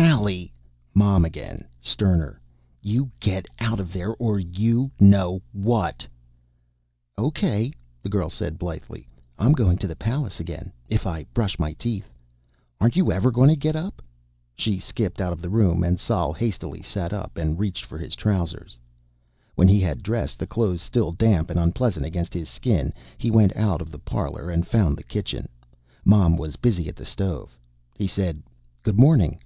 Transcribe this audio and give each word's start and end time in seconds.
"Sally!" 0.00 0.52
Mom 0.94 1.24
again, 1.24 1.64
sterner. 1.80 2.40
"You 2.82 3.10
get 3.18 3.46
out 3.58 3.80
of 3.80 3.92
there, 3.92 4.14
or 4.14 4.38
you 4.38 4.92
know 5.00 5.42
what..." 5.50 6.06
"Okay," 7.18 7.72
the 8.00 8.08
girl 8.08 8.30
said 8.30 8.58
blithely. 8.60 9.08
"I'm 9.40 9.50
goin' 9.52 9.76
to 9.78 9.88
the 9.88 9.96
palace 9.96 10.38
again. 10.38 10.72
If 10.88 11.04
I 11.04 11.24
brush 11.34 11.58
my 11.58 11.72
teeth. 11.72 12.12
Aren't 12.80 12.94
you 12.94 13.10
ever 13.10 13.32
gonna 13.32 13.56
get 13.56 13.74
up?" 13.74 14.00
She 14.54 14.78
skipped 14.78 15.20
out 15.20 15.32
of 15.32 15.42
the 15.42 15.50
room, 15.50 15.82
and 15.82 15.98
Sol 15.98 16.32
hastily 16.32 16.80
sat 16.80 17.12
up 17.12 17.36
and 17.36 17.58
reached 17.58 17.84
for 17.84 17.98
his 17.98 18.14
trousers. 18.14 18.78
When 19.56 19.66
he 19.66 19.80
had 19.80 20.04
dressed, 20.04 20.38
the 20.38 20.46
clothes 20.46 20.80
still 20.80 21.10
damp 21.10 21.50
and 21.50 21.58
unpleasant 21.58 22.06
against 22.06 22.32
his 22.34 22.48
skin, 22.48 22.92
he 23.16 23.32
went 23.32 23.56
out 23.56 23.82
of 23.82 23.90
the 23.90 23.98
parlor 23.98 24.48
and 24.48 24.64
found 24.64 24.96
the 24.96 25.02
kitchen. 25.02 25.48
Mom 26.04 26.36
was 26.36 26.54
busy 26.54 26.86
at 26.88 26.94
the 26.94 27.04
stove. 27.04 27.58
He 27.96 28.06
said: 28.06 28.44
"Good 28.84 29.00
morning." 29.00 29.40